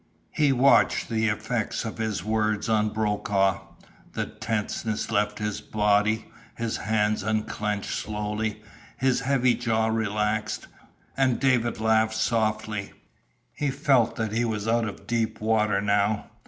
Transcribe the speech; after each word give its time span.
He 0.31 0.51
watched 0.51 1.09
the 1.09 1.29
effect 1.29 1.85
of 1.85 1.99
his 1.99 2.23
words 2.23 2.67
on 2.67 2.89
Brokaw. 2.89 3.59
The 4.13 4.25
tenseness 4.25 5.11
left 5.11 5.37
his 5.37 5.61
body, 5.61 6.25
his 6.55 6.77
hands 6.77 7.21
unclenched 7.21 7.91
slowly, 7.91 8.63
his 8.97 9.19
heavy 9.19 9.53
jaw 9.53 9.89
relaxed 9.89 10.65
and 11.15 11.39
David 11.39 11.79
laughed 11.79 12.15
softly. 12.15 12.93
He 13.53 13.69
felt 13.69 14.15
that 14.15 14.31
he 14.31 14.43
was 14.43 14.67
out 14.67 14.85
of 14.85 15.05
deep 15.05 15.39
water 15.39 15.79
now. 15.81 16.31